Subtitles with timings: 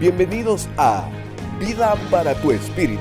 [0.00, 1.10] Bienvenidos a
[1.58, 3.00] Vida para tu Espíritu,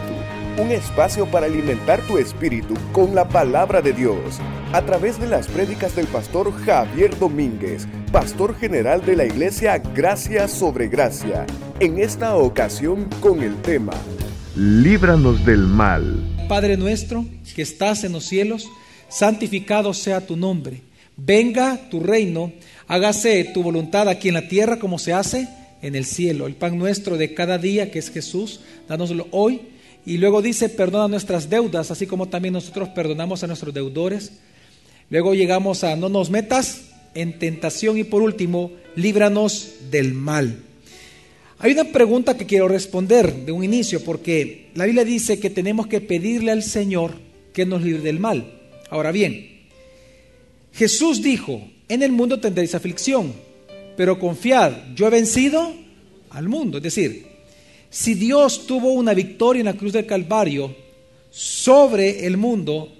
[0.57, 4.39] un espacio para alimentar tu espíritu con la palabra de Dios,
[4.73, 10.47] a través de las prédicas del pastor Javier Domínguez, pastor general de la iglesia Gracia
[10.47, 11.45] sobre Gracia,
[11.79, 13.93] en esta ocasión con el tema
[14.55, 16.19] Líbranos del mal.
[16.49, 17.25] Padre nuestro,
[17.55, 18.67] que estás en los cielos,
[19.07, 20.81] santificado sea tu nombre.
[21.15, 22.53] Venga tu reino,
[22.87, 25.47] hágase tu voluntad aquí en la tierra como se hace
[25.81, 26.47] en el cielo.
[26.47, 29.61] El pan nuestro de cada día, que es Jesús, danoslo hoy.
[30.05, 34.31] Y luego dice, perdona nuestras deudas, así como también nosotros perdonamos a nuestros deudores.
[35.09, 40.59] Luego llegamos a no nos metas en tentación y por último, líbranos del mal.
[41.59, 45.87] Hay una pregunta que quiero responder de un inicio, porque la Biblia dice que tenemos
[45.87, 47.15] que pedirle al Señor
[47.53, 48.53] que nos libre del mal.
[48.91, 49.57] Ahora bien,
[50.73, 53.33] Jesús dijo, en el mundo tendréis aflicción,
[53.97, 55.73] pero confiad, yo he vencido
[56.29, 56.77] al mundo.
[56.77, 57.25] Es decir,
[57.89, 60.73] si Dios tuvo una victoria en la cruz del Calvario
[61.31, 62.93] sobre el mundo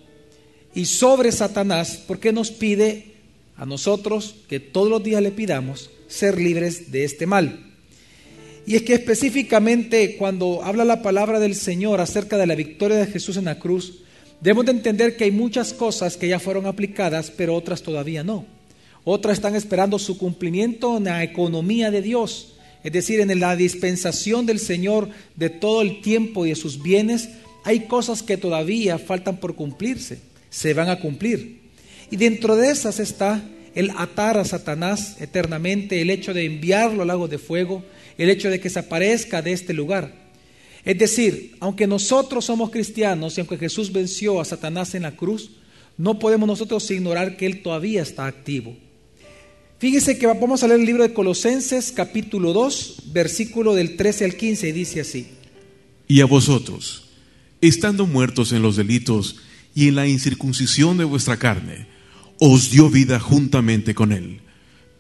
[0.74, 3.14] y sobre Satanás, ¿por qué nos pide
[3.56, 7.64] a nosotros que todos los días le pidamos ser libres de este mal?
[8.66, 13.06] Y es que específicamente cuando habla la palabra del Señor acerca de la victoria de
[13.06, 14.00] Jesús en la cruz,
[14.42, 18.57] debemos de entender que hay muchas cosas que ya fueron aplicadas, pero otras todavía no.
[19.10, 24.46] Otras están esperando su cumplimiento en la economía de Dios, es decir, en la dispensación
[24.46, 27.30] del Señor de todo el tiempo y de sus bienes.
[27.64, 30.20] Hay cosas que todavía faltan por cumplirse,
[30.50, 31.62] se van a cumplir.
[32.12, 33.42] Y dentro de esas está
[33.76, 37.86] el atar a Satanás eternamente, el hecho de enviarlo al lago de fuego,
[38.18, 40.14] el hecho de que desaparezca de este lugar.
[40.84, 45.52] Es decir, aunque nosotros somos cristianos y aunque Jesús venció a Satanás en la cruz,
[45.96, 48.76] no podemos nosotros ignorar que Él todavía está activo.
[49.80, 54.36] Fíjese que vamos a leer el libro de Colosenses capítulo 2, versículo del 13 al
[54.36, 55.28] 15 y dice así.
[56.08, 57.10] Y a vosotros,
[57.62, 59.36] estando muertos en los delitos
[59.76, 61.86] y en la incircuncisión de vuestra carne,
[62.40, 64.42] os dio vida juntamente con él,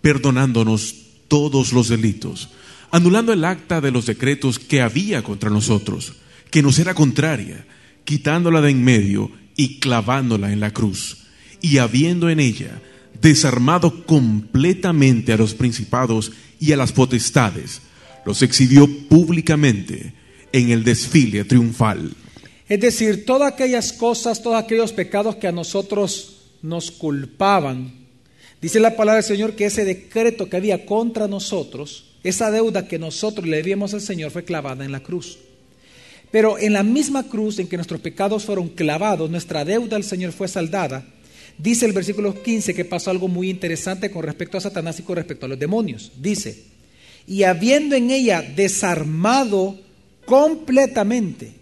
[0.02, 0.94] perdonándonos
[1.28, 2.50] todos los delitos,
[2.92, 6.14] anulando el acta de los decretos que había contra nosotros,
[6.52, 7.66] que nos era contraria,
[8.06, 11.26] quitándola de en medio y clavándola en la cruz,
[11.62, 12.80] y habiendo en ella
[13.22, 17.82] desarmado completamente a los principados y a las potestades,
[18.26, 20.14] los exhibió públicamente
[20.52, 22.14] en el desfile triunfal.
[22.68, 27.94] Es decir, todas aquellas cosas, todos aquellos pecados que a nosotros nos culpaban,
[28.62, 33.00] dice la palabra del Señor que ese decreto que había contra nosotros, esa deuda que
[33.00, 35.38] nosotros le debíamos al Señor fue clavada en la cruz.
[36.30, 40.34] Pero en la misma cruz en que nuestros pecados fueron clavados, nuestra deuda al Señor
[40.34, 41.06] fue saldada
[41.58, 45.16] Dice el versículo 15 que pasó algo muy interesante con respecto a Satanás y con
[45.16, 46.12] respecto a los demonios.
[46.20, 46.64] Dice,
[47.26, 49.80] y habiendo en ella desarmado
[50.26, 51.54] completamente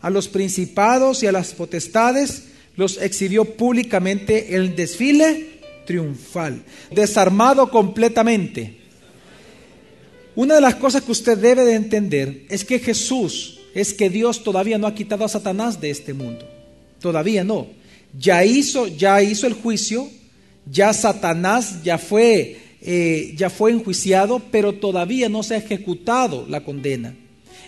[0.00, 2.44] a los principados y a las potestades,
[2.76, 6.62] los exhibió públicamente en el desfile triunfal.
[6.90, 8.78] Desarmado completamente.
[10.34, 14.42] Una de las cosas que usted debe de entender es que Jesús, es que Dios
[14.42, 16.46] todavía no ha quitado a Satanás de este mundo.
[17.00, 17.68] Todavía no
[18.18, 20.08] ya hizo, ya hizo el juicio,
[20.70, 26.64] ya Satanás ya fue, eh, ya fue enjuiciado, pero todavía no se ha ejecutado la
[26.64, 27.14] condena.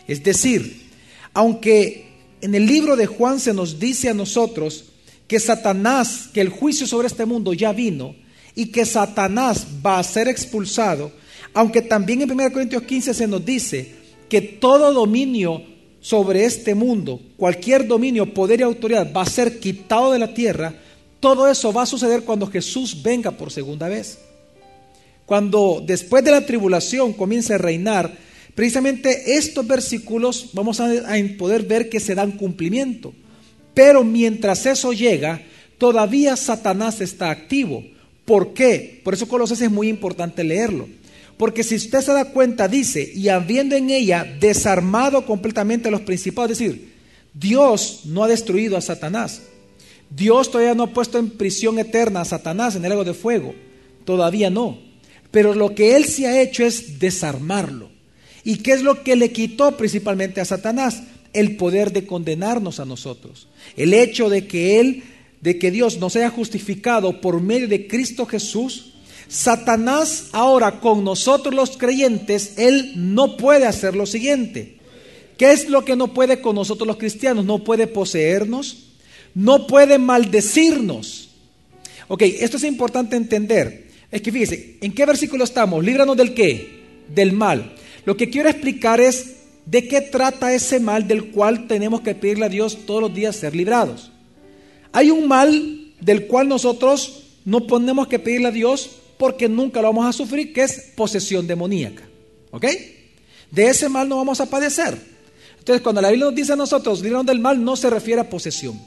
[0.06, 0.88] Es decir,
[1.34, 2.06] aunque
[2.41, 4.87] en el libro de Juan se nos dice a nosotros
[5.26, 8.14] que Satanás, que el juicio sobre este mundo ya vino
[8.54, 11.12] y que Satanás va a ser expulsado,
[11.53, 13.92] aunque también en 1 Corintios 15 se nos dice
[14.28, 15.62] que todo dominio
[16.08, 20.72] sobre este mundo, cualquier dominio, poder y autoridad va a ser quitado de la tierra,
[21.20, 24.19] todo eso va a suceder cuando Jesús venga por segunda vez.
[25.26, 28.10] Cuando después de la tribulación comience a reinar,
[28.54, 30.88] precisamente estos versículos vamos a,
[31.36, 33.12] poder ver que se dan cumplimiento.
[33.75, 35.42] Pero mientras eso llega,
[35.76, 37.84] todavía Satanás está activo.
[38.25, 39.02] ¿Por qué?
[39.04, 40.88] Por eso Colosenses es muy importante leerlo.
[41.38, 46.00] Porque si usted se da cuenta, dice, y habiendo en ella desarmado completamente a los
[46.00, 46.93] principados, es decir,
[47.32, 49.43] Dios no ha destruido a Satanás.
[50.11, 53.55] Dios todavía no ha puesto en prisión eterna a Satanás en el lago de fuego.
[54.05, 54.79] Todavía no.
[55.31, 57.91] Pero lo que Él sí ha hecho es desarmarlo.
[58.43, 61.02] ¿Y qué es lo que le quitó principalmente a Satanás?
[61.32, 63.46] El poder de condenarnos a nosotros.
[63.76, 65.05] El hecho de que Él,
[65.41, 68.94] de que Dios nos haya justificado por medio de Cristo Jesús,
[69.28, 74.78] Satanás ahora con nosotros los creyentes, él no puede hacer lo siguiente.
[75.36, 77.44] ¿Qué es lo que no puede con nosotros los cristianos?
[77.44, 78.88] No puede poseernos,
[79.34, 81.28] no puede maldecirnos.
[82.08, 83.88] Ok, esto es importante entender.
[84.10, 85.84] Es que fíjese, ¿en qué versículo estamos?
[85.84, 86.81] Líbranos del qué?
[87.14, 87.74] Del mal.
[88.06, 89.36] Lo que quiero explicar es
[89.66, 93.36] de qué trata ese mal del cual tenemos que pedirle a Dios todos los días
[93.36, 94.10] ser librados.
[94.92, 99.88] Hay un mal del cual nosotros no ponemos que pedirle a Dios porque nunca lo
[99.88, 102.05] vamos a sufrir, que es posesión demoníaca.
[102.50, 102.67] ¿Ok?
[103.50, 104.99] De ese mal no vamos a padecer.
[105.59, 108.31] Entonces, cuando la Biblia nos dice a nosotros, líbranos del mal, no se refiere a
[108.31, 108.81] posesión.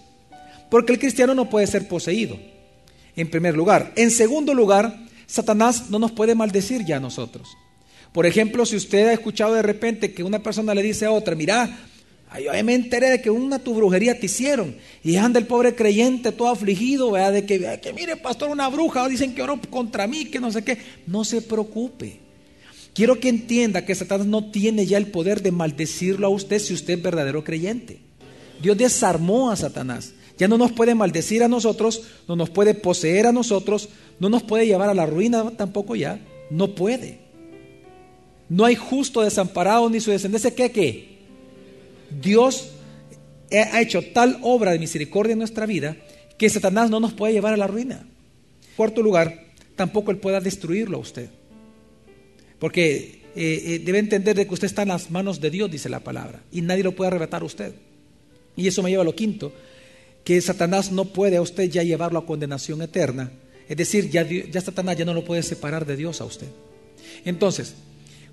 [0.69, 2.39] Porque el cristiano no puede ser poseído,
[3.15, 3.91] en primer lugar.
[3.95, 7.49] En segundo lugar, Satanás no nos puede maldecir ya a nosotros.
[8.13, 11.35] Por ejemplo, si usted ha escuchado de repente que una persona le dice a otra,
[11.35, 11.77] mira,
[12.39, 16.31] yo me enteré de que una tu brujería te hicieron y anda el pobre creyente
[16.31, 17.33] todo afligido, ¿verdad?
[17.33, 20.63] de que, que mire pastor, una bruja, dicen que oró contra mí, que no sé
[20.63, 22.19] qué, no se preocupe.
[22.93, 26.73] Quiero que entienda que Satanás no tiene ya el poder de maldecirlo a usted si
[26.73, 27.99] usted es verdadero creyente.
[28.61, 30.13] Dios desarmó a Satanás.
[30.37, 33.89] Ya no nos puede maldecir a nosotros, no nos puede poseer a nosotros,
[34.19, 36.19] no nos puede llevar a la ruina tampoco ya.
[36.49, 37.19] No puede.
[38.49, 41.10] No hay justo desamparado ni su descendencia que qué.
[42.21, 42.71] Dios
[43.51, 45.97] ha hecho tal obra de misericordia en nuestra vida
[46.37, 48.03] que Satanás no nos puede llevar a la ruina.
[48.75, 51.29] Cuarto lugar, tampoco él pueda destruirlo a usted.
[52.57, 55.89] Porque eh, eh, debe entender de que usted está en las manos de Dios, dice
[55.89, 57.73] la palabra, y nadie lo puede arrebatar a usted.
[58.55, 59.53] Y eso me lleva a lo quinto,
[60.23, 63.31] que Satanás no puede a usted ya llevarlo a condenación eterna.
[63.69, 66.47] Es decir, ya, ya Satanás ya no lo puede separar de Dios a usted.
[67.23, 67.75] Entonces,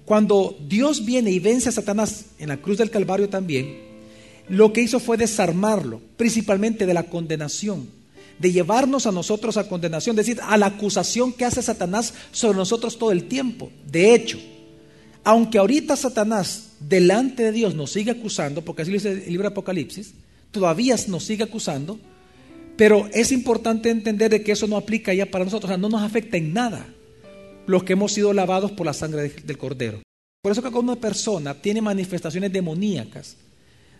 [0.08, 3.76] cuando Dios viene y vence a Satanás en la cruz del Calvario también,
[4.48, 7.98] lo que hizo fue desarmarlo, principalmente de la condenación
[8.38, 12.56] de llevarnos a nosotros a condenación, es decir, a la acusación que hace Satanás sobre
[12.56, 13.70] nosotros todo el tiempo.
[13.84, 14.38] De hecho,
[15.24, 19.48] aunque ahorita Satanás delante de Dios nos sigue acusando, porque así lo dice el libro
[19.48, 20.14] de Apocalipsis,
[20.52, 21.98] todavía nos sigue acusando,
[22.76, 25.90] pero es importante entender de que eso no aplica ya para nosotros, o sea, no
[25.90, 26.86] nos afecta en nada
[27.68, 30.00] los que hemos sido lavados por la sangre del Cordero.
[30.42, 33.36] Por eso que cuando una persona tiene manifestaciones demoníacas,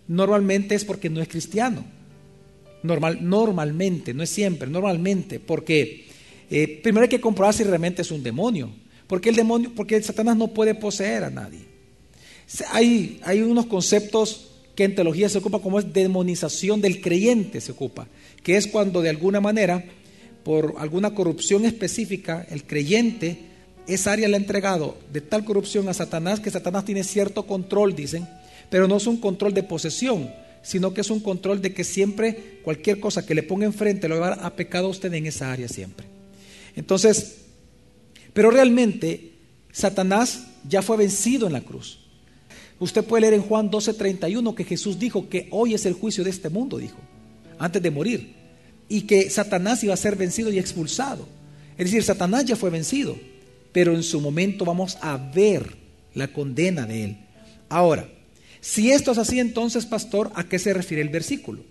[0.08, 1.84] normalmente es porque no es cristiano.
[2.82, 6.06] Normal, normalmente, no es siempre, normalmente, porque
[6.50, 8.70] eh, primero hay que comprobar si realmente es un demonio,
[9.06, 11.60] porque el demonio, porque Satanás no puede poseer a nadie.
[12.70, 17.72] Hay, hay unos conceptos que en teología se ocupa como es demonización del creyente, se
[17.72, 18.08] ocupa,
[18.42, 19.84] que es cuando de alguna manera,
[20.42, 23.47] por alguna corrupción específica, el creyente,
[23.88, 27.94] esa área le ha entregado de tal corrupción a Satanás que Satanás tiene cierto control,
[27.96, 28.28] dicen,
[28.70, 30.30] pero no es un control de posesión,
[30.62, 34.20] sino que es un control de que siempre cualquier cosa que le ponga enfrente lo
[34.20, 36.06] va a pecado a usted en esa área siempre.
[36.76, 37.38] Entonces,
[38.32, 39.32] pero realmente
[39.72, 42.00] Satanás ya fue vencido en la cruz.
[42.80, 46.30] Usted puede leer en Juan 12:31 que Jesús dijo que hoy es el juicio de
[46.30, 46.98] este mundo, dijo,
[47.58, 48.34] antes de morir,
[48.88, 51.26] y que Satanás iba a ser vencido y expulsado.
[51.76, 53.16] Es decir, Satanás ya fue vencido,
[53.78, 55.76] pero en su momento vamos a ver
[56.12, 57.16] la condena de él.
[57.68, 58.08] Ahora,
[58.60, 61.62] si esto es así, entonces, pastor, ¿a qué se refiere el versículo?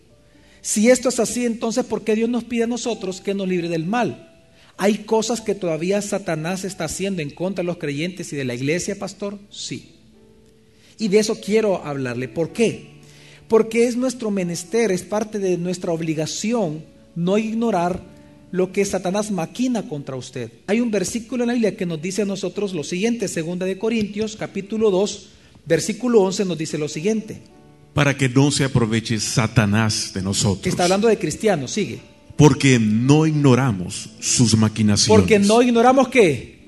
[0.62, 3.68] Si esto es así, entonces, ¿por qué Dios nos pide a nosotros que nos libre
[3.68, 4.42] del mal?
[4.77, 8.56] ¿Hay cosas que todavía Satanás está haciendo en contra de los creyentes y de la
[8.56, 9.38] iglesia, pastor?
[9.50, 9.92] Sí.
[10.98, 12.30] Y de eso quiero hablarle.
[12.30, 12.88] ¿Por qué?
[13.50, 18.01] Porque es nuestro menester, es parte de nuestra obligación no ignorar
[18.57, 20.51] lo que Satanás maquina contra usted.
[20.68, 23.77] Hay un versículo en la Biblia que nos dice a nosotros lo siguiente, segunda de
[23.77, 25.30] Corintios, capítulo 2,
[25.68, 27.42] Versículo 11 nos dice lo siguiente.
[27.94, 30.66] Para que no se aproveche Satanás de nosotros.
[30.66, 31.99] está hablando de cristianos, sigue.
[32.37, 35.19] Porque no ignoramos sus maquinaciones.
[35.19, 36.59] Porque no ignoramos qué.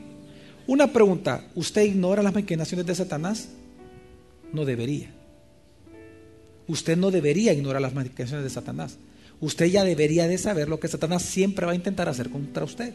[0.67, 3.49] Una pregunta, ¿usted ignora las maquinaciones de Satanás?
[4.51, 5.11] No debería.
[6.67, 8.97] Usted no debería ignorar las maquinaciones de Satanás.
[9.41, 12.93] Usted ya debería de saber lo que Satanás siempre va a intentar hacer contra usted.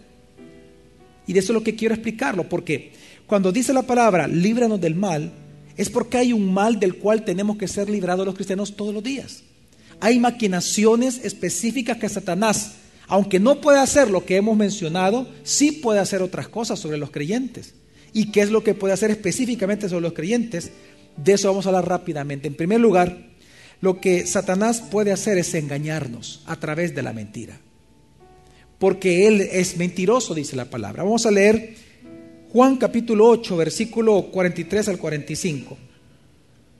[1.26, 2.92] Y de eso es lo que quiero explicarlo, porque
[3.26, 5.32] cuando dice la palabra, líbranos del mal,
[5.76, 9.02] es porque hay un mal del cual tenemos que ser librados los cristianos todos los
[9.02, 9.42] días.
[10.00, 12.74] Hay maquinaciones específicas que Satanás,
[13.06, 17.10] aunque no puede hacer lo que hemos mencionado, sí puede hacer otras cosas sobre los
[17.10, 17.74] creyentes.
[18.12, 20.70] ¿Y qué es lo que puede hacer específicamente sobre los creyentes?
[21.16, 22.48] De eso vamos a hablar rápidamente.
[22.48, 23.33] En primer lugar,
[23.84, 27.60] lo que Satanás puede hacer es engañarnos a través de la mentira.
[28.78, 31.02] Porque Él es mentiroso, dice la palabra.
[31.02, 31.76] Vamos a leer
[32.50, 35.76] Juan capítulo 8, versículo 43 al 45.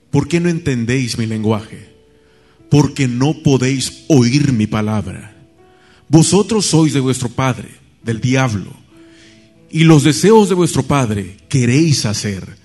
[0.09, 1.89] ¿Por qué no entendéis mi lenguaje?
[2.71, 5.35] Porque no podéis oír mi palabra.
[6.09, 7.69] Vosotros sois de vuestro padre,
[8.03, 8.73] del diablo,
[9.69, 12.57] y los deseos de vuestro padre queréis hacer.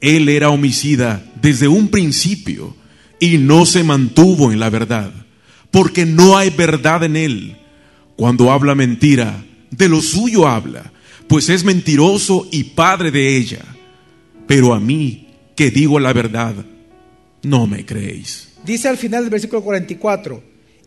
[0.00, 2.74] Él era homicida desde un principio
[3.20, 5.10] y no se mantuvo en la verdad,
[5.70, 7.56] porque no hay verdad en él.
[8.16, 10.92] Cuando habla mentira, de lo suyo habla
[11.28, 13.60] pues es mentiroso y padre de ella.
[14.46, 16.54] Pero a mí que digo la verdad,
[17.42, 18.52] no me creéis.
[18.64, 20.42] Dice al final del versículo 44,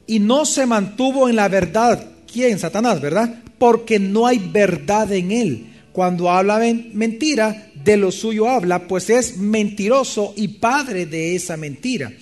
[0.07, 2.11] y no se mantuvo en la verdad.
[2.31, 2.59] ¿Quién?
[2.59, 3.43] Satanás, ¿verdad?
[3.57, 5.67] Porque no hay verdad en él.
[5.97, 6.59] Cuando habla
[6.93, 12.13] mentira, de lo suyo habla, pues es mentiroso y padre de esa mentira.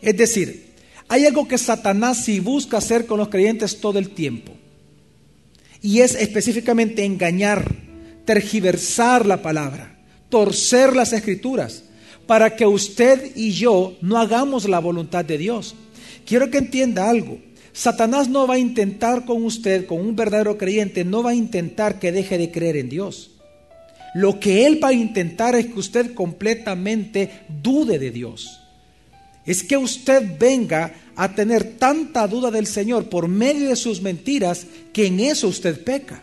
[0.00, 0.66] Es decir,
[1.08, 4.52] hay algo que Satanás sí busca hacer con los creyentes todo el tiempo.
[5.82, 7.74] Y es específicamente engañar,
[8.24, 9.98] tergiversar la palabra,
[10.28, 11.82] torcer las escrituras,
[12.28, 15.74] para que usted y yo no hagamos la voluntad de Dios.
[16.24, 17.40] Quiero que entienda algo.
[17.74, 21.98] Satanás no va a intentar con usted, con un verdadero creyente, no va a intentar
[21.98, 23.32] que deje de creer en Dios.
[24.14, 27.30] Lo que él va a intentar es que usted completamente
[27.62, 28.60] dude de Dios.
[29.44, 34.66] Es que usted venga a tener tanta duda del Señor por medio de sus mentiras
[34.92, 36.22] que en eso usted peca.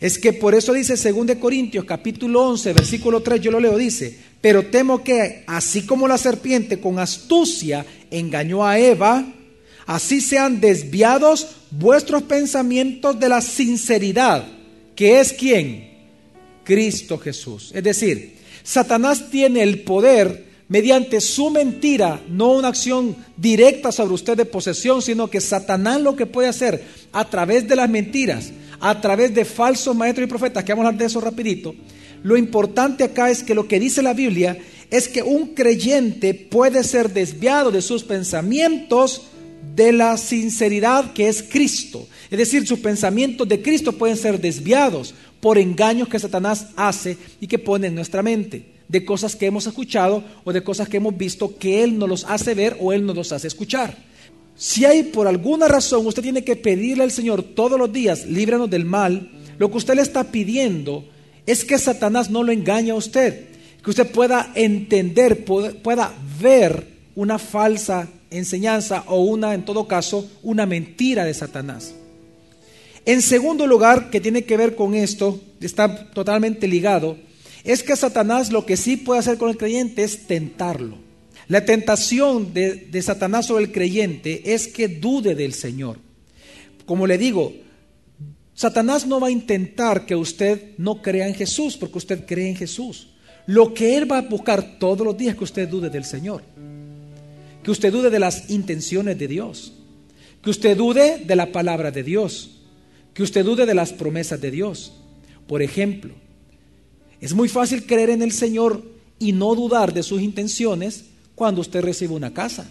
[0.00, 4.16] Es que por eso dice 2 Corintios capítulo 11 versículo 3, yo lo leo, dice,
[4.40, 9.34] pero temo que así como la serpiente con astucia engañó a Eva,
[9.88, 14.44] así sean desviados vuestros pensamientos de la sinceridad,
[14.94, 15.88] que es quién?
[16.62, 17.72] Cristo Jesús.
[17.74, 24.36] Es decir, Satanás tiene el poder mediante su mentira, no una acción directa sobre usted
[24.36, 29.00] de posesión, sino que Satanás lo que puede hacer a través de las mentiras, a
[29.00, 31.74] través de falsos maestros y profetas, que vamos a hablar de eso rapidito,
[32.22, 34.58] lo importante acá es que lo que dice la Biblia
[34.90, 39.22] es que un creyente puede ser desviado de sus pensamientos
[39.78, 42.08] de la sinceridad que es Cristo.
[42.32, 47.46] Es decir, sus pensamientos de Cristo pueden ser desviados por engaños que Satanás hace y
[47.46, 51.16] que pone en nuestra mente de cosas que hemos escuchado o de cosas que hemos
[51.16, 53.96] visto que Él nos los hace ver o Él nos los hace escuchar.
[54.56, 58.68] Si hay por alguna razón, usted tiene que pedirle al Señor todos los días, líbranos
[58.68, 61.08] del mal, lo que usted le está pidiendo
[61.46, 63.44] es que Satanás no lo engañe a usted,
[63.84, 70.66] que usted pueda entender, pueda ver una falsa enseñanza o una, en todo caso, una
[70.66, 71.92] mentira de Satanás.
[73.04, 77.16] En segundo lugar, que tiene que ver con esto, está totalmente ligado,
[77.64, 80.96] es que Satanás lo que sí puede hacer con el creyente es tentarlo.
[81.48, 85.98] La tentación de, Satanás sobre el creyente es que dude del Señor.
[86.86, 87.52] Como le digo,
[88.54, 92.56] Satanás no va a intentar que usted no crea en Jesús, porque usted cree en
[92.56, 93.08] Jesús.
[93.46, 96.44] Lo que él va a buscar todos los días es que usted dude del Señor,
[97.68, 99.74] que usted dude de las intenciones de Dios,
[100.42, 102.62] que usted dude de la palabra de Dios,
[103.12, 104.94] que usted dude de las promesas de Dios.
[105.46, 106.14] Por ejemplo,
[107.20, 108.82] es muy fácil creer en el Señor
[109.18, 112.66] y no dudar de sus intenciones cuando usted recibe una casa,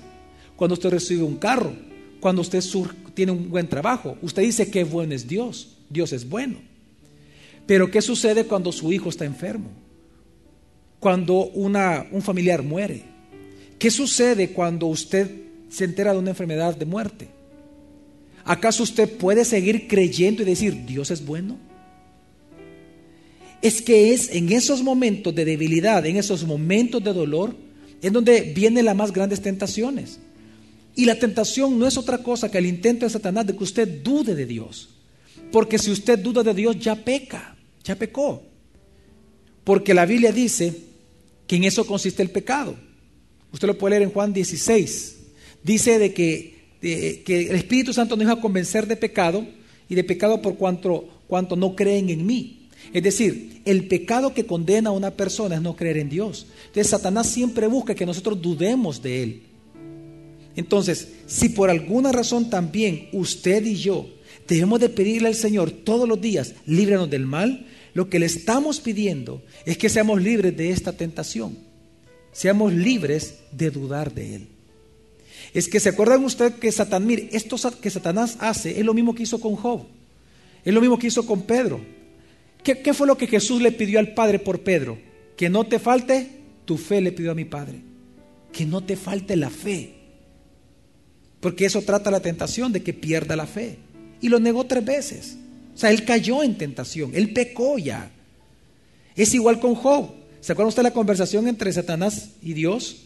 [0.55, 1.73] cuando usted recibe un carro,
[2.19, 2.63] cuando usted
[3.13, 4.17] tiene un buen trabajo.
[4.23, 6.57] Usted dice que bueno es Dios, Dios es bueno.
[7.67, 9.69] Pero ¿qué sucede cuando su hijo está enfermo?
[10.99, 13.16] Cuando un familiar muere.
[13.79, 15.29] ¿Qué sucede cuando usted
[15.69, 17.27] se entera de una enfermedad de muerte?
[18.43, 21.57] ¿Acaso usted puede seguir creyendo y decir, Dios es bueno?
[23.61, 27.55] es que es en esos momentos de debilidad, en esos momentos de dolor,
[28.01, 30.19] es donde vienen las más grandes tentaciones.
[30.95, 34.01] Y la tentación no es otra cosa que el intento de Satanás de que usted
[34.03, 34.89] dude de Dios.
[35.51, 38.43] Porque si usted duda de Dios, ya peca, ya pecó.
[39.63, 40.73] Porque la Biblia dice
[41.45, 42.75] que en eso consiste el pecado.
[43.51, 45.17] Usted lo puede leer en Juan 16.
[45.63, 49.45] Dice de que, que el Espíritu Santo nos iba a convencer de pecado
[49.89, 52.67] y de pecado por cuanto, cuanto no creen en mí.
[52.93, 56.47] Es decir, el pecado que condena a una persona es no creer en Dios.
[56.67, 59.41] Entonces Satanás siempre busca que nosotros dudemos de Él.
[60.55, 64.09] Entonces, si por alguna razón también usted y yo
[64.47, 68.79] debemos de pedirle al Señor todos los días, líbranos del mal, lo que le estamos
[68.79, 71.66] pidiendo es que seamos libres de esta tentación.
[72.37, 74.47] Seamos libres de dudar de Él.
[75.55, 79.15] Es que se acuerdan usted que Satanás, mire, esto que Satanás hace es lo mismo
[79.15, 79.87] que hizo con Job,
[80.63, 81.81] es lo mismo que hizo con Pedro.
[82.61, 84.99] ¿Qué, fue lo que Jesús le pidió al Padre por Pedro?
[85.35, 86.29] Que no te falte
[86.65, 87.81] tu fe, le pidió a mi Padre.
[88.53, 89.95] Que no te falte la fe.
[91.39, 93.79] Porque eso trata la tentación de que pierda la fe.
[94.21, 95.37] Y lo negó tres veces.
[95.73, 98.11] O sea, él cayó en tentación, él pecó ya.
[99.15, 100.16] Es igual con Job.
[100.41, 102.97] ¿Se acuerda usted la conversación entre Satanás y Dios?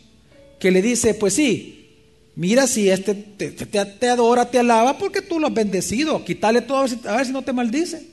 [0.60, 1.90] Que le dice, pues sí,
[2.36, 6.24] mira si este te, adora, te alaba, porque tú lo has bendecido.
[6.24, 8.08] Quítale todo a ver si no te maldice.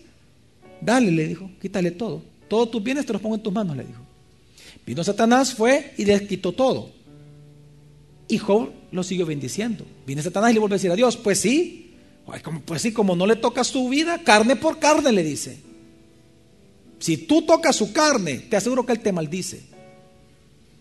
[0.81, 2.23] Dale, le dijo, quítale todo.
[2.49, 4.01] Todos tus bienes te los pongo en tus manos, le dijo.
[4.87, 6.91] Vino Satanás, fue y le quitó todo.
[8.29, 9.85] Y Job lo siguió bendiciendo.
[10.07, 11.95] Viene Satanás y le vuelve a decir a Dios, pues sí,
[12.65, 15.68] pues sí, como no le toca su vida, carne por carne le dice.
[16.99, 19.63] Si tú tocas su carne, te aseguro que él te maldice.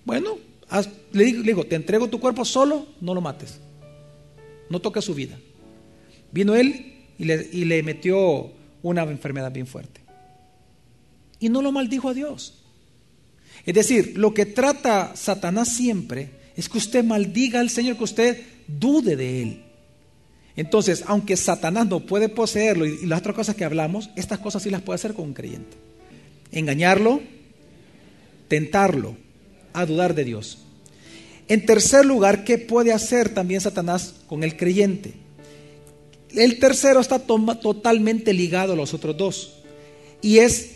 [0.05, 0.37] Bueno,
[0.69, 3.59] haz- le digo, te entrego tu cuerpo solo, no lo mates.
[4.69, 5.37] No toques su vida.
[6.31, 8.51] Vino él y le, y le metió
[8.83, 10.01] una enfermedad bien fuerte.
[11.39, 12.63] Y no lo maldijo a Dios.
[13.65, 18.41] Es decir, lo que trata Satanás siempre es que usted maldiga al Señor, que usted
[18.67, 19.63] dude de Él.
[20.55, 24.71] Entonces, aunque Satanás no puede poseerlo y las otras cosas que hablamos, estas cosas sí
[24.71, 25.77] las puede hacer con un creyente.
[26.51, 27.21] Engañarlo,
[28.47, 29.15] tentarlo,
[29.73, 30.59] a dudar de Dios.
[31.47, 35.13] En tercer lugar, ¿qué puede hacer también Satanás con el creyente?
[36.35, 39.53] El tercero está totalmente ligado a los otros dos.
[40.21, 40.71] Y es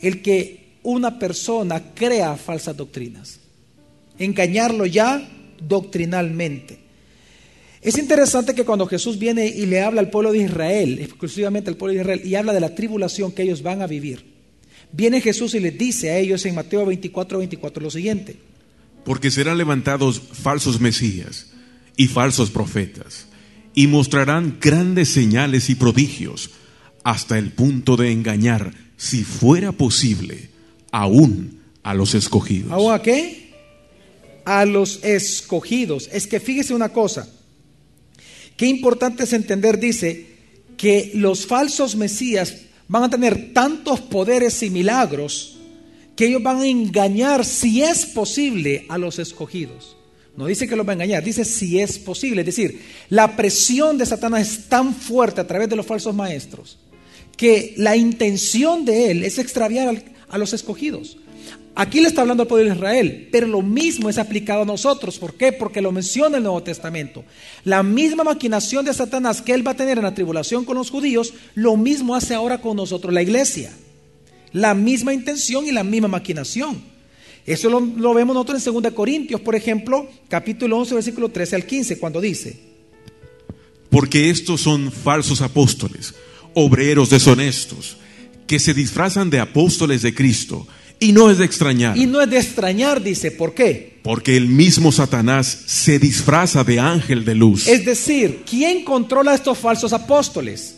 [0.00, 3.40] el que una persona crea falsas doctrinas.
[4.18, 5.28] Engañarlo ya
[5.60, 6.78] doctrinalmente.
[7.82, 11.76] Es interesante que cuando Jesús viene y le habla al pueblo de Israel, exclusivamente al
[11.76, 14.35] pueblo de Israel, y habla de la tribulación que ellos van a vivir,
[14.96, 18.36] viene Jesús y les dice a ellos en Mateo 24, 24 lo siguiente.
[19.04, 21.48] Porque serán levantados falsos mesías
[21.96, 23.26] y falsos profetas,
[23.74, 26.50] y mostrarán grandes señales y prodigios,
[27.04, 30.50] hasta el punto de engañar, si fuera posible,
[30.90, 32.72] aún a los escogidos.
[32.72, 33.54] ¿Aún a qué?
[34.44, 36.08] A los escogidos.
[36.12, 37.28] Es que fíjese una cosa.
[38.56, 40.36] Qué importante es entender, dice,
[40.76, 45.58] que los falsos mesías van a tener tantos poderes y milagros
[46.14, 49.96] que ellos van a engañar, si es posible, a los escogidos.
[50.36, 52.42] No dice que los va a engañar, dice si es posible.
[52.42, 56.78] Es decir, la presión de Satanás es tan fuerte a través de los falsos maestros
[57.36, 61.18] que la intención de él es extraviar a los escogidos.
[61.78, 65.18] Aquí le está hablando al pueblo de Israel, pero lo mismo es aplicado a nosotros.
[65.18, 65.52] ¿Por qué?
[65.52, 67.22] Porque lo menciona el Nuevo Testamento.
[67.64, 70.90] La misma maquinación de Satanás que él va a tener en la tribulación con los
[70.90, 73.70] judíos, lo mismo hace ahora con nosotros, la iglesia.
[74.54, 76.82] La misma intención y la misma maquinación.
[77.44, 81.66] Eso lo, lo vemos nosotros en 2 Corintios, por ejemplo, capítulo 11, versículo 13 al
[81.66, 82.58] 15, cuando dice,
[83.90, 86.14] Porque estos son falsos apóstoles,
[86.54, 87.98] obreros deshonestos,
[88.46, 90.66] que se disfrazan de apóstoles de Cristo.
[90.98, 93.96] Y no es de extrañar, y no es de extrañar, dice, ¿por qué?
[94.02, 97.66] porque el mismo Satanás se disfraza de ángel de luz.
[97.66, 100.76] Es decir, ¿quién controla a estos falsos apóstoles?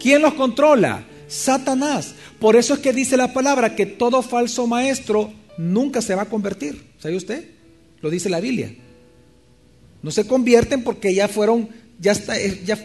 [0.00, 1.04] ¿Quién los controla?
[1.28, 2.14] Satanás.
[2.40, 6.28] Por eso es que dice la palabra que todo falso maestro nunca se va a
[6.28, 6.82] convertir.
[6.98, 7.44] ¿Sabe usted?
[8.02, 8.74] Lo dice la Biblia.
[10.02, 11.68] No se convierten porque ya fueron,
[12.00, 12.76] ya, está- eh, ya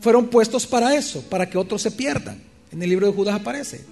[0.00, 2.40] fueron puestos para eso, para que otros se pierdan.
[2.72, 3.84] En el libro de Judas aparece.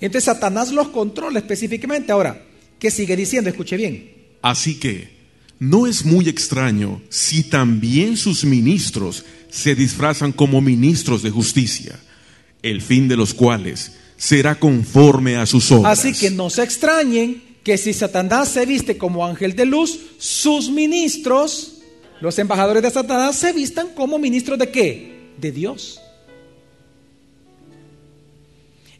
[0.00, 2.12] Entonces Satanás los controla específicamente.
[2.12, 2.44] Ahora,
[2.78, 3.50] ¿qué sigue diciendo?
[3.50, 4.12] Escuche bien.
[4.42, 5.16] Así que
[5.58, 11.98] no es muy extraño si también sus ministros se disfrazan como ministros de justicia,
[12.62, 15.98] el fin de los cuales será conforme a sus obras.
[15.98, 20.70] Así que no se extrañen que si Satanás se viste como ángel de luz, sus
[20.70, 21.78] ministros,
[22.20, 25.32] los embajadores de Satanás, se vistan como ministros de qué?
[25.38, 26.00] De Dios.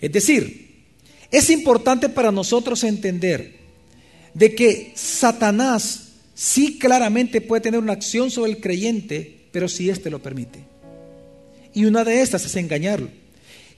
[0.01, 0.66] Es decir,
[1.31, 3.57] es importante para nosotros entender
[4.35, 10.11] de que Satanás sí claramente puede tener una acción sobre el creyente, pero si éste
[10.11, 10.61] lo permite.
[11.75, 13.09] Y una de estas es engañarlo.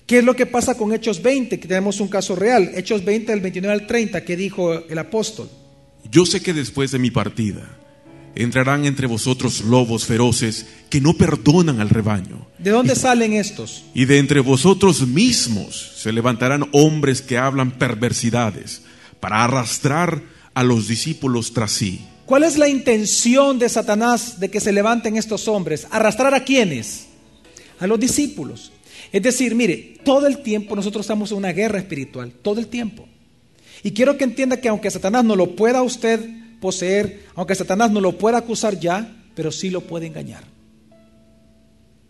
[0.06, 1.60] ¿Qué es lo que pasa con Hechos 20?
[1.60, 2.72] Que tenemos un caso real.
[2.74, 5.50] Hechos 20 del 29 al 30, que dijo el apóstol.
[6.10, 7.77] Yo sé que después de mi partida
[8.38, 12.46] entrarán entre vosotros lobos feroces que no perdonan al rebaño.
[12.58, 13.84] ¿De dónde salen estos?
[13.94, 18.82] Y de entre vosotros mismos se levantarán hombres que hablan perversidades
[19.18, 20.22] para arrastrar
[20.54, 22.00] a los discípulos tras sí.
[22.26, 25.88] ¿Cuál es la intención de Satanás de que se levanten estos hombres?
[25.90, 27.06] ¿Arrastrar a quiénes?
[27.80, 28.70] A los discípulos.
[29.10, 33.08] Es decir, mire, todo el tiempo nosotros estamos en una guerra espiritual, todo el tiempo.
[33.82, 36.20] Y quiero que entienda que aunque Satanás no lo pueda usted
[36.60, 40.44] poseer, aunque Satanás no lo pueda acusar ya, pero sí lo puede engañar.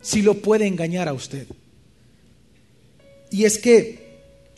[0.01, 1.47] Sí lo puede engañar a usted.
[3.31, 4.09] Y es que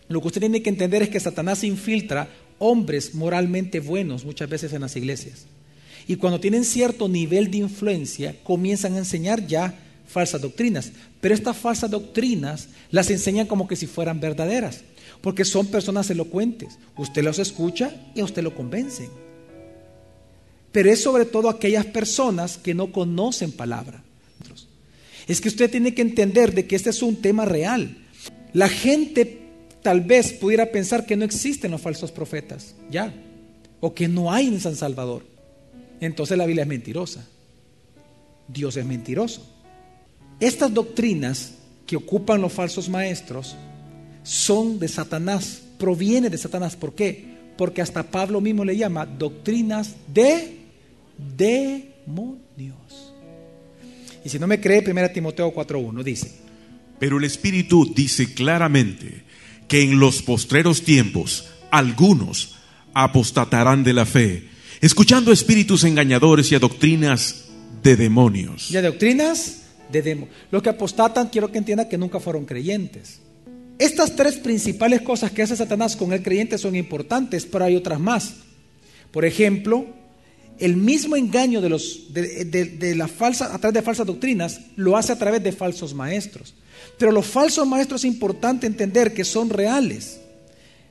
[0.09, 4.72] lo que usted tiene que entender es que Satanás infiltra hombres moralmente buenos muchas veces
[4.72, 5.46] en las iglesias.
[6.07, 9.74] Y cuando tienen cierto nivel de influencia, comienzan a enseñar ya
[10.07, 10.92] falsas doctrinas.
[11.20, 14.83] Pero estas falsas doctrinas las enseñan como que si fueran verdaderas,
[15.20, 16.79] porque son personas elocuentes.
[16.96, 19.29] Usted los escucha y a usted lo convencen.
[20.72, 24.02] Pero es sobre todo aquellas personas que no conocen palabra.
[25.26, 27.96] Es que usted tiene que entender de que este es un tema real.
[28.52, 29.42] La gente
[29.83, 33.14] tal vez pudiera pensar que no existen los falsos profetas, ya,
[33.80, 35.24] o que no hay en San Salvador.
[36.00, 37.26] Entonces la Biblia es mentirosa.
[38.48, 39.46] Dios es mentiroso.
[40.40, 41.54] Estas doctrinas
[41.87, 43.56] que ocupan los falsos maestros
[44.22, 46.76] son de Satanás, proviene de Satanás.
[46.76, 47.30] ¿Por qué?
[47.61, 50.59] porque hasta Pablo mismo le llama doctrinas de
[51.37, 53.14] demonios.
[54.24, 56.30] Y si no me cree, 1 Timoteo 4.1 dice,
[56.98, 59.22] Pero el Espíritu dice claramente
[59.68, 62.56] que en los postreros tiempos algunos
[62.92, 64.48] apostatarán de la fe,
[64.80, 67.46] escuchando espíritus engañadores y a doctrinas
[67.83, 68.70] de demonios.
[68.70, 70.37] y a doctrinas de demonios.
[70.50, 73.20] Los que apostatan, quiero que entiendan que nunca fueron creyentes.
[73.78, 77.98] Estas tres principales cosas que hace Satanás con el creyente son importantes, pero hay otras
[77.98, 78.35] más.
[79.11, 79.87] Por ejemplo,
[80.60, 82.94] el mismo engaño de los de, de- de
[83.52, 86.54] a través de falsas doctrinas lo hace a través de falsos maestros.
[86.98, 90.20] Pero los falsos maestros es importante entender que son reales.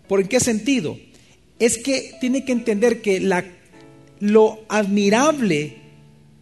[0.08, 0.98] ¿Por en qué sentido?
[1.60, 3.46] Es que tiene que entender que la,
[4.20, 5.78] lo admirable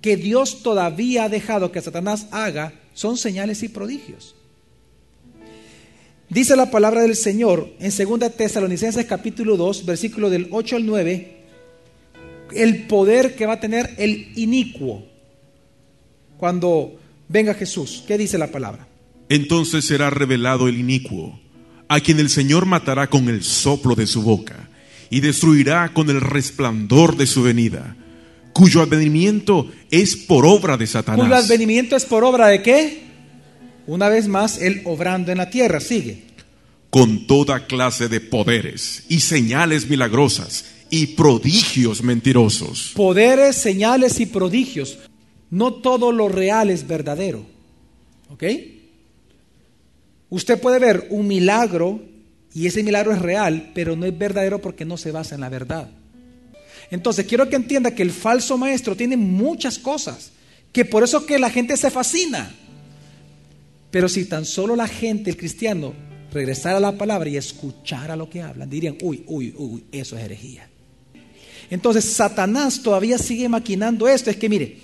[0.02, 4.36] que Dios todavía ha dejado que Satanás haga son señales y prodigios.
[6.30, 11.37] Dice la palabra del Señor en 2 Tesalonicenses capítulo 2, versículo del 8 al 9,
[12.54, 15.06] el poder que va a tener el inicuo
[16.38, 18.04] cuando venga Jesús.
[18.08, 18.88] ¿Qué dice la palabra?
[19.30, 21.40] Entonces será revelado el inicuo,
[21.88, 24.70] a quien el Señor matará con el soplo de su boca
[25.10, 27.96] y destruirá con el resplandor de su venida,
[28.54, 31.46] cuyo advenimiento es por obra de Cuyo Satanás.
[31.46, 33.04] advenimiento es por obra de qué?
[33.86, 35.80] Una vez más, él obrando en la tierra.
[35.80, 36.24] Sigue.
[36.90, 42.94] con toda clase de poderes y señales milagrosas y prodigios mentirosos.
[42.96, 44.98] Poderes, señales y prodigios.
[45.50, 47.46] No todo lo real es verdadero.
[48.30, 48.44] ¿Ok?
[50.30, 52.02] Usted puede ver un milagro
[52.54, 55.50] y ese milagro es real, pero no es verdadero porque no se basa en la
[55.50, 55.90] verdad.
[56.90, 60.32] Entonces, quiero que entienda que el falso maestro tiene muchas cosas,
[60.72, 62.54] que por eso que la gente se fascina.
[63.92, 65.94] Pero si tan solo la gente, el cristiano,
[66.32, 70.24] regresara a la palabra y escuchara lo que hablan, dirían, uy, uy, uy, eso es
[70.24, 70.70] herejía.
[71.70, 74.30] Entonces, Satanás todavía sigue maquinando esto.
[74.30, 74.78] Es que, mire,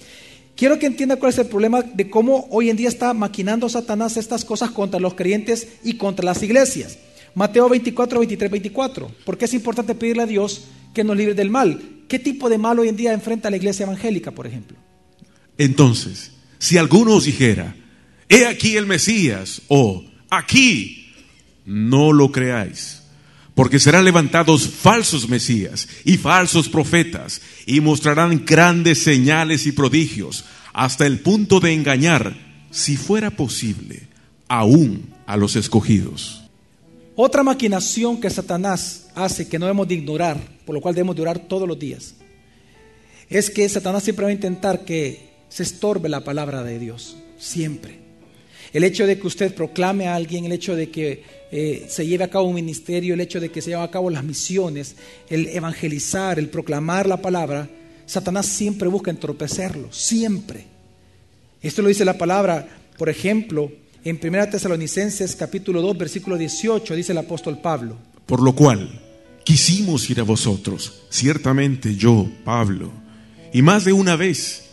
[0.55, 4.17] quiero que entienda cuál es el problema de cómo hoy en día está maquinando Satanás
[4.17, 6.97] estas cosas contra los creyentes y contra las iglesias.
[7.35, 9.11] Mateo 24, 23, 24.
[9.25, 11.81] ¿Por qué es importante pedirle a Dios que nos libre del mal?
[12.07, 14.77] ¿Qué tipo de mal hoy en día enfrenta la iglesia evangélica, por ejemplo?
[15.57, 17.75] Entonces, si alguno os dijera,
[18.29, 21.11] he aquí el Mesías, o aquí,
[21.65, 23.02] no lo creáis,
[23.55, 31.05] porque serán levantados falsos Mesías y falsos profetas, y mostrarán grandes señales y prodigios, hasta
[31.05, 32.35] el punto de engañar,
[32.71, 34.07] si fuera posible,
[34.47, 36.43] aún a los escogidos.
[37.15, 41.21] Otra maquinación que Satanás hace que no debemos de ignorar, por lo cual debemos de
[41.21, 42.15] orar todos los días,
[43.29, 48.02] es que Satanás siempre va a intentar que se estorbe la palabra de Dios, siempre.
[48.73, 52.23] El hecho de que usted proclame a alguien, el hecho de que eh, se lleve
[52.23, 54.95] a cabo un ministerio, el hecho de que se lleven a cabo las misiones,
[55.29, 57.69] el evangelizar, el proclamar la palabra,
[58.07, 60.65] Satanás siempre busca entorpecerlo, siempre.
[61.61, 63.71] Esto lo dice la palabra, por ejemplo,
[64.03, 67.95] en 1 Tesalonicenses capítulo 2, versículo 18, dice el apóstol Pablo.
[68.25, 69.01] Por lo cual,
[69.43, 72.91] quisimos ir a vosotros, ciertamente yo, Pablo,
[73.53, 74.63] y más de una vez,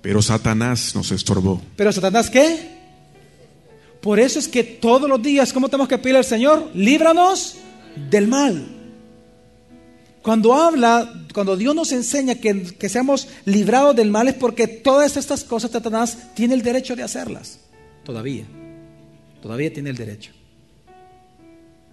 [0.00, 1.60] pero Satanás nos estorbó.
[1.76, 2.79] Pero Satanás, ¿qué?
[4.00, 6.70] Por eso es que todos los días, ¿cómo tenemos que pedirle al Señor?
[6.74, 7.56] Líbranos
[8.10, 8.66] del mal.
[10.22, 15.16] Cuando habla, cuando Dios nos enseña que, que seamos librados del mal es porque todas
[15.16, 17.60] estas cosas Satanás tiene el derecho de hacerlas.
[18.04, 18.44] Todavía.
[19.42, 20.32] Todavía tiene el derecho.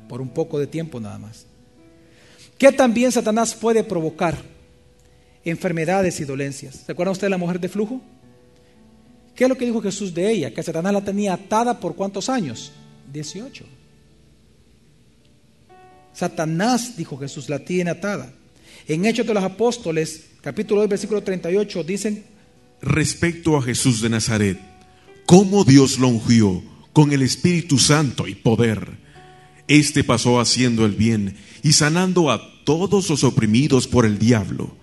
[0.09, 1.45] Por un poco de tiempo nada más.
[2.57, 4.37] ¿Qué también Satanás puede provocar?
[5.45, 6.83] Enfermedades y dolencias.
[6.85, 8.01] ¿Se acuerdan ustedes de la mujer de flujo?
[9.37, 10.51] ¿Qué es lo que dijo Jesús de ella?
[10.51, 12.71] Que Satanás la tenía atada por cuántos años?
[13.13, 13.65] 18.
[16.11, 18.33] Satanás, dijo Jesús, la tiene atada.
[18.87, 22.25] En Hechos de los Apóstoles, capítulo 2, versículo 38, dicen,
[22.81, 24.59] Respecto a Jesús de Nazaret,
[25.27, 28.97] cómo Dios lo ungió con el Espíritu Santo y poder.
[29.67, 34.75] Este pasó haciendo el bien y sanando a todos los oprimidos por el diablo,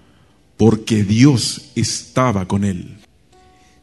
[0.56, 2.93] porque Dios estaba con él.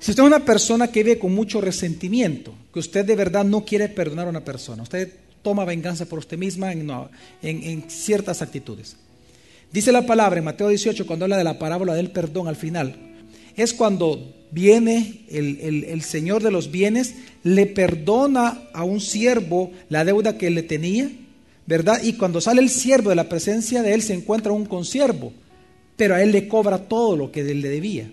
[0.02, 3.64] Si usted es una persona que vive con mucho resentimiento, que usted de verdad no
[3.64, 8.96] quiere perdonar a una persona, usted toma venganza por usted misma en, ciertas actitudes.
[9.72, 12.96] Dice la palabra en Mateo 18, cuando habla de la parábola del perdón al final,
[13.56, 20.36] es cuando viene el, Señor de los bienes, le perdona a un siervo la deuda
[20.36, 21.12] que le tenía,
[21.68, 22.02] ¿verdad?
[22.02, 25.32] Y cuando sale el siervo de la presencia de él, se encuentra un consiervo,
[25.96, 28.10] pero a él le cobra todo lo que él le debía.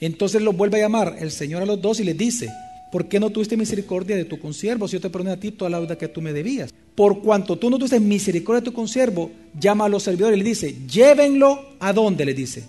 [0.00, 2.50] Entonces lo vuelve a llamar el Señor a los dos y les dice,
[2.92, 5.70] ¿por qué no tuviste misericordia de tu consiervo si yo te perdoné a ti toda
[5.70, 6.72] la deuda que tú me debías?
[6.94, 10.48] por cuanto tú no tuviste misericordia de tu consiervo, llama a los servidores y le
[10.48, 12.64] dice, llévenlo a dónde le dice,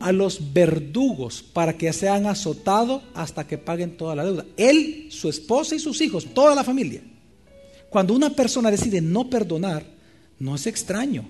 [0.00, 4.46] a los verdugos para que sean azotados hasta que paguen toda la deuda.
[4.56, 7.02] Él, su esposa y sus hijos, toda la familia.
[7.90, 9.84] Cuando una persona decide no perdonar,
[10.38, 11.28] no es extraño.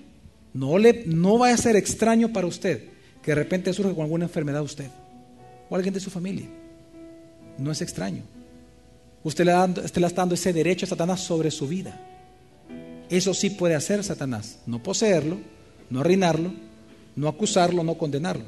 [0.54, 2.88] No, le, no va a ser extraño para usted
[3.22, 4.86] que de repente surge con alguna enfermedad usted
[5.68, 6.48] o alguien de su familia.
[7.58, 8.22] No es extraño.
[9.22, 12.00] Usted le, usted está dando ese derecho a Satanás sobre su vida.
[13.10, 14.58] Eso sí puede hacer Satanás.
[14.66, 15.38] No poseerlo,
[15.90, 16.52] no reinarlo,
[17.16, 18.44] no acusarlo, no condenarlo.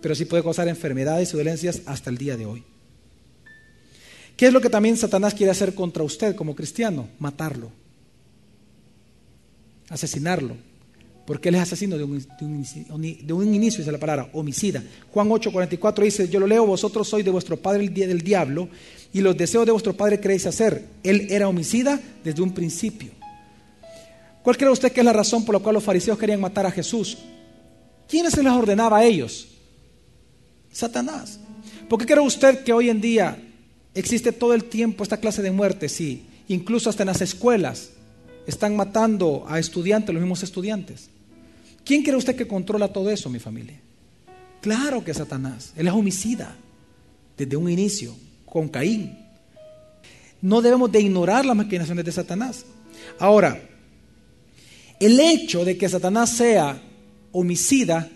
[0.00, 2.64] Pero sí puede causar enfermedades y dolencias hasta el día de hoy.
[4.36, 7.08] ¿Qué es lo que también Satanás quiere hacer contra usted como cristiano?
[7.18, 7.70] Matarlo,
[9.88, 10.56] asesinarlo,
[11.32, 14.82] porque él es asesino de un, de un, inicio, dice la palabra, homicida.
[15.14, 18.68] Juan 8:44 dice, yo lo leo, vosotros sois de vuestro padre el día del diablo,
[19.14, 20.84] y los deseos de vuestro padre queréis hacer.
[21.02, 23.12] Él era homicida desde un principio.
[24.42, 26.70] ¿Cuál cree usted que es la razón por la cual los fariseos querían matar a
[26.70, 27.16] Jesús?
[28.06, 29.48] ¿Quién se les ordenaba a ellos?
[30.70, 31.40] Satanás.
[31.88, 33.42] ¿Por qué cree usted que hoy en día
[33.94, 35.92] existe todo el tiempo esta clase de muertes?
[35.92, 37.88] Sí, incluso hasta en las escuelas
[38.46, 41.08] están matando a estudiantes, los mismos estudiantes.
[41.84, 43.80] ¿Quién cree usted que controla todo eso, mi familia?
[44.60, 45.72] Claro que Satanás.
[45.76, 46.56] Él es homicida
[47.36, 48.14] desde un inicio,
[48.44, 49.18] con Caín.
[50.40, 52.64] No debemos de ignorar las maquinaciones de Satanás.
[53.18, 53.60] Ahora,
[55.00, 56.80] el hecho de que Satanás sea
[57.32, 58.08] homicida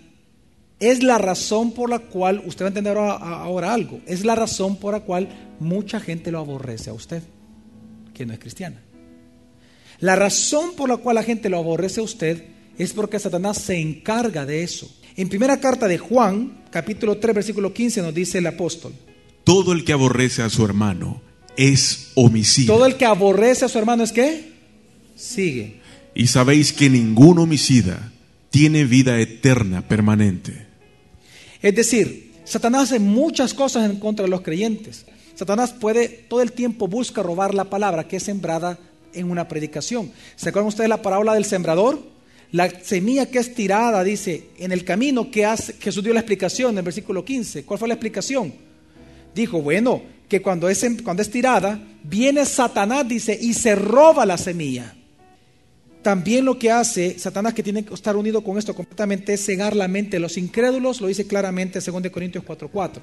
[0.78, 4.76] es la razón por la cual, usted va a entender ahora, algo, es la razón
[4.76, 7.22] por la cual mucha gente lo aborrece a usted,
[8.12, 8.82] que no es cristiana.
[10.00, 12.44] La razón por la cual la gente lo aborrece a usted
[12.78, 14.90] es porque Satanás se encarga de eso.
[15.16, 18.92] En primera carta de Juan, capítulo 3, versículo 15, nos dice el apóstol.
[19.44, 21.22] Todo el que aborrece a su hermano
[21.56, 22.72] es homicida.
[22.72, 24.52] Todo el que aborrece a su hermano es qué?
[25.14, 25.80] Sigue.
[26.14, 28.12] Y sabéis que ningún homicida
[28.50, 30.66] tiene vida eterna permanente.
[31.62, 35.06] Es decir, Satanás hace muchas cosas en contra de los creyentes.
[35.34, 38.78] Satanás puede, todo el tiempo busca robar la palabra que es sembrada
[39.12, 40.12] en una predicación.
[40.36, 42.15] ¿Se acuerdan ustedes la parábola del sembrador?
[42.52, 46.72] La semilla que es tirada, dice, en el camino que hace, Jesús dio la explicación
[46.72, 47.64] en el versículo 15.
[47.64, 48.54] ¿Cuál fue la explicación?
[49.34, 54.38] Dijo, bueno, que cuando es, cuando es tirada, viene Satanás, dice, y se roba la
[54.38, 54.94] semilla.
[56.02, 59.74] También lo que hace Satanás, que tiene que estar unido con esto completamente, es cegar
[59.74, 63.00] la mente de los incrédulos, lo dice claramente 2 Corintios 4:4,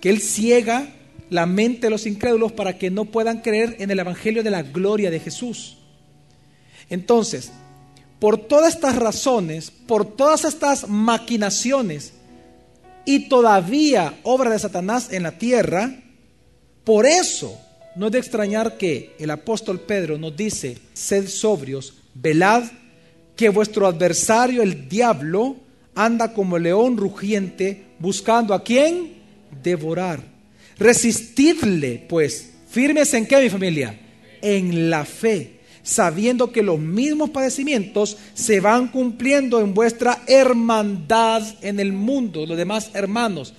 [0.00, 0.94] que él ciega
[1.28, 4.62] la mente de los incrédulos para que no puedan creer en el Evangelio de la
[4.62, 5.78] gloria de Jesús.
[6.88, 7.50] Entonces,
[8.20, 12.12] por todas estas razones, por todas estas maquinaciones
[13.04, 16.02] y todavía obra de Satanás en la tierra,
[16.84, 17.58] por eso
[17.96, 22.64] no es de extrañar que el apóstol Pedro nos dice, sed sobrios, velad,
[23.36, 25.56] que vuestro adversario, el diablo,
[25.94, 29.14] anda como león rugiente buscando a quién
[29.62, 30.20] devorar.
[30.78, 33.98] Resistidle, pues, firmes en qué, mi familia?
[34.42, 41.80] En la fe, sabiendo que los mismos padecimientos se van cumpliendo en vuestra hermandad en
[41.80, 43.54] el mundo, los demás hermanos.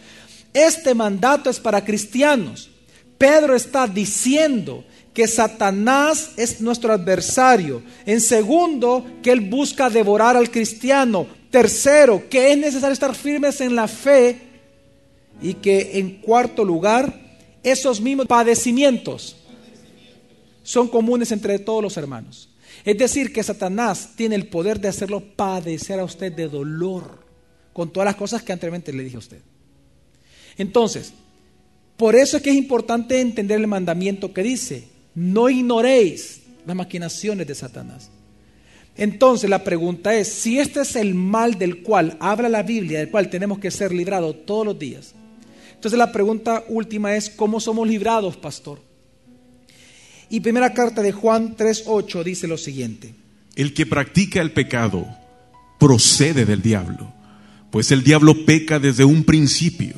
[0.53, 2.69] Este mandato es para cristianos.
[3.17, 7.81] Pedro está diciendo que Satanás es nuestro adversario.
[8.05, 11.27] En segundo, que él busca devorar al cristiano.
[11.49, 14.39] Tercero, que es necesario estar firmes en la fe
[15.41, 17.19] y que en cuarto lugar,
[17.63, 19.40] esos mismos padecimientos
[20.63, 22.49] son comunes entre todos los hermanos.
[22.83, 27.23] Es decir, que Satanás tiene el poder de hacerlo padecer a usted de dolor
[27.73, 29.41] con todas las cosas que anteriormente le dije a usted.
[30.57, 31.13] Entonces,
[31.97, 37.47] por eso es que es importante entender el mandamiento que dice, no ignoréis las maquinaciones
[37.47, 38.09] de Satanás.
[38.97, 43.09] Entonces la pregunta es, si este es el mal del cual habla la Biblia, del
[43.09, 45.13] cual tenemos que ser librados todos los días,
[45.73, 48.90] entonces la pregunta última es, ¿cómo somos librados, pastor?
[50.31, 53.13] Y primera carta de Juan 3.8 dice lo siguiente.
[53.55, 55.05] El que practica el pecado
[55.79, 57.13] procede del diablo,
[57.69, 59.93] pues el diablo peca desde un principio.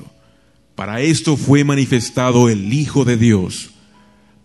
[0.75, 3.69] Para esto fue manifestado el Hijo de Dios,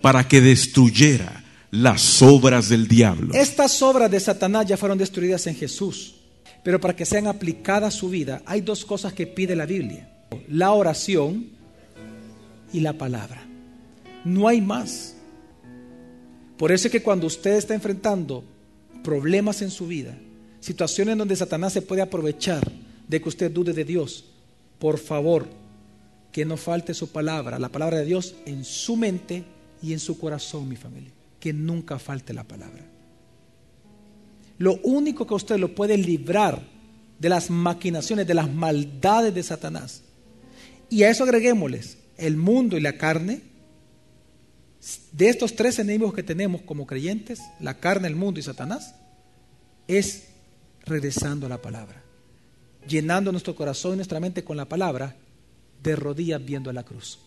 [0.01, 3.35] para que destruyera las obras del diablo.
[3.35, 6.17] Estas obras de Satanás ya fueron destruidas en Jesús,
[6.63, 10.09] pero para que sean aplicadas a su vida hay dos cosas que pide la Biblia
[10.49, 11.47] la oración
[12.73, 13.47] y la palabra.
[14.25, 15.17] No hay más.
[16.59, 18.45] Por eso es que cuando usted está enfrentando
[19.03, 20.19] problemas en su vida,
[20.61, 22.71] situaciones donde Satanás se puede aprovechar
[23.07, 24.25] de que usted dude de Dios,
[24.79, 25.47] por favor,
[26.33, 29.45] que no falte su palabra, la palabra de Dios en su mente
[29.83, 31.13] y en su corazón, mi familia.
[31.41, 32.85] que nunca falte la palabra.
[34.59, 36.61] Lo único que usted lo puede librar
[37.19, 40.03] de las maquinaciones, de las maldades de Satanás.
[40.91, 43.43] Y a eso agreguémosles el mundo y la carne.
[45.13, 48.95] De estos tres enemigos que tenemos como creyentes, la carne, el mundo y Satanás,
[49.89, 50.29] es
[50.85, 52.03] regresando a la palabra,
[52.87, 55.17] llenando nuestro corazón y nuestra mente con la palabra,
[55.83, 57.19] de rodillas viendo a la cruz.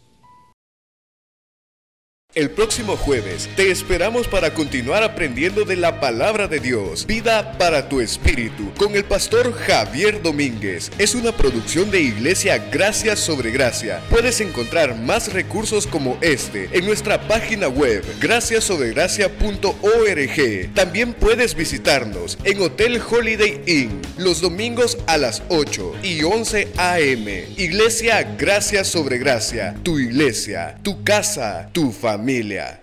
[2.33, 7.89] El próximo jueves te esperamos para continuar aprendiendo de la palabra de Dios, Vida para
[7.89, 10.93] tu Espíritu, con el pastor Javier Domínguez.
[10.97, 13.99] Es una producción de Iglesia Gracias sobre Gracia.
[14.09, 20.73] Puedes encontrar más recursos como este en nuestra página web, graciasobregracia.org.
[20.73, 27.45] También puedes visitarnos en Hotel Holiday Inn los domingos a las 8 y 11 a.m.
[27.57, 32.80] Iglesia Gracias sobre Gracia, tu iglesia, tu casa, tu familia familia.